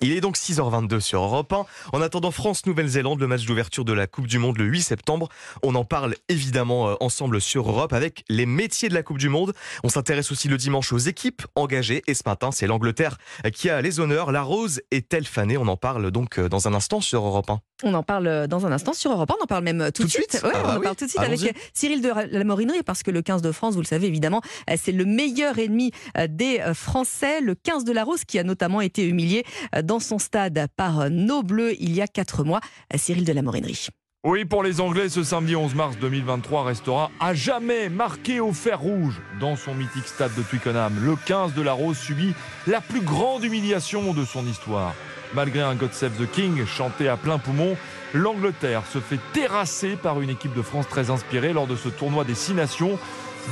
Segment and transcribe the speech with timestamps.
[0.00, 1.66] Il est donc 6h22 sur Europe 1.
[1.92, 5.28] En attendant France-Nouvelle-Zélande, le match d'ouverture de la Coupe du Monde le 8 septembre,
[5.62, 9.28] on en parle évidemment euh, ensemble sur Europe avec les métiers de la Coupe du
[9.28, 9.54] Monde.
[9.82, 13.18] On s'intéresse aussi le dimanche aux équipes engagées et ce matin, c'est l'Angleterre
[13.52, 14.30] qui a les honneurs.
[14.30, 15.56] La Rose est-elle fanée?
[15.56, 17.60] On en parle donc euh, dans un instant sur Europe 1.
[17.84, 20.08] On en parle dans un instant sur Europe 1, on en parle même tout, de
[20.08, 20.40] suite.
[20.42, 20.82] Ouais, Ah on bah en oui.
[20.84, 21.54] parle tout de suite avec.
[21.74, 24.74] Cyril de la Morinerie parce que le 15 de France, vous le savez évidemment, euh,
[24.80, 28.42] c'est le meilleur ennemi euh, des euh, Français, le 15 de la Rose qui a
[28.42, 29.44] notamment été humilié
[29.76, 32.60] euh, dans son stade par euh, nos Bleus il y a quatre mois.
[32.92, 33.88] Euh, Cyril de la Morinerie.
[34.24, 38.80] Oui, pour les Anglais, ce samedi 11 mars 2023 restera à jamais marqué au fer
[38.80, 40.98] rouge dans son mythique stade de Twickenham.
[41.00, 42.34] Le 15 de la Rose subit
[42.66, 44.92] la plus grande humiliation de son histoire.
[45.34, 47.76] Malgré un God Save the King chanté à plein poumon,
[48.14, 52.24] l'Angleterre se fait terrasser par une équipe de France très inspirée lors de ce tournoi
[52.24, 52.98] des Six Nations.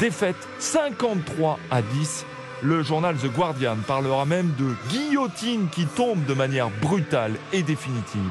[0.00, 2.24] Défaite 53 à 10.
[2.62, 8.22] Le journal The Guardian parlera même de guillotine qui tombe de manière brutale et définitive.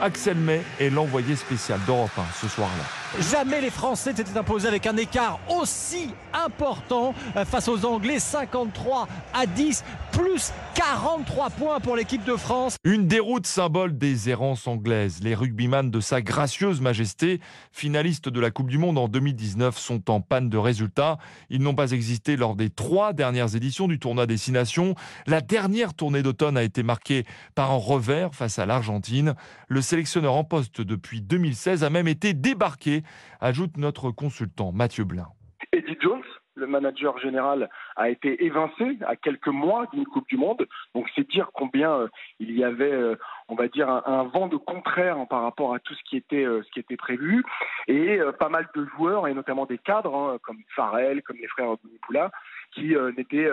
[0.00, 3.01] Axel May est l'envoyé spécial d'Europe 1 ce soir-là.
[3.18, 9.06] Jamais les Français s'étaient imposés avec un écart aussi important euh, face aux Anglais, 53
[9.34, 12.76] à 10, plus 43 points pour l'équipe de France.
[12.84, 15.20] Une déroute symbole des errances anglaises.
[15.22, 20.10] Les rugbyman de sa gracieuse majesté, finalistes de la Coupe du Monde en 2019, sont
[20.10, 21.18] en panne de résultats.
[21.50, 24.94] Ils n'ont pas existé lors des trois dernières éditions du tournoi des Six Nations.
[25.26, 29.34] La dernière tournée d'automne a été marquée par un revers face à l'Argentine.
[29.68, 33.01] Le sélectionneur en poste depuis 2016 a même été débarqué,
[33.40, 35.26] ajoute notre consultant Mathieu Blin.
[35.72, 36.22] Eddie Jones,
[36.54, 40.66] le manager général, a été évincé à quelques mois d'une Coupe du Monde.
[40.94, 42.08] Donc c'est dire combien euh,
[42.40, 43.16] il y avait, euh,
[43.48, 46.44] on va dire, un, vent de contraire hein, par rapport à tout ce qui était,
[46.44, 46.62] euh,
[46.98, 47.42] prévu.
[47.88, 51.76] Et pas mal de joueurs, et notamment des cadres, hein, comme Farrell, comme les frères
[51.82, 52.30] Bounipoula,
[52.72, 53.48] qui n'étaient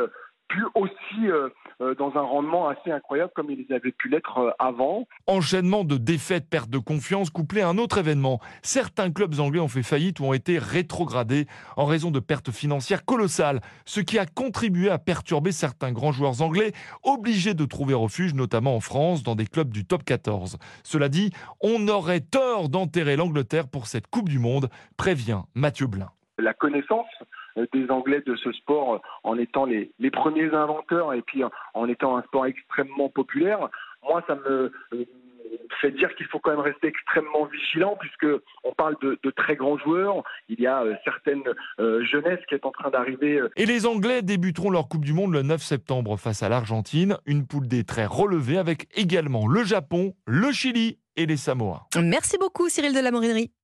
[0.50, 1.50] plus aussi euh,
[1.82, 5.08] euh, dans un rendement assez incroyable comme ils avaient pu l'être euh, avant.
[5.28, 8.40] Enchaînement de défaites, perte de confiance, couplé à un autre événement.
[8.62, 11.46] Certains clubs anglais ont fait faillite ou ont été rétrogradés
[11.78, 16.42] en raison de pertes financières colossales, ce qui a contribué à perturber certains grands joueurs
[16.42, 16.74] anglais,
[17.04, 20.58] obligés de trouver refuge, notamment en France, dans des clubs du top 14.
[20.84, 21.32] Cela dit,
[21.62, 26.10] on aurait tort d'enterrer l'Angleterre pour cette Coupe du Monde, prévient Mathieu Blin.
[26.40, 27.08] la connaissance
[27.56, 31.50] des Anglais de ce sport euh, en étant les, les premiers inventeurs et puis euh,
[31.74, 33.70] en étant un sport extrêmement populaire,
[34.04, 35.06] moi ça me euh,
[35.82, 38.28] fait dire qu'il faut quand même rester extrêmement vigilant puisque
[38.64, 40.24] on parle de, de très grands joueurs.
[40.48, 41.44] Il y a euh, certaines
[41.80, 45.14] euh, jeunesses qui est en train d'arriver euh, Et les Anglais débuteront leur Coupe du
[45.14, 49.64] Monde le 9 septembre face à l'Argentine, une poule des très relevée avec également le
[49.64, 51.88] Japon, le Chili et les Samoa.
[52.02, 53.52] Merci beaucoup Cyril de la Morinerie.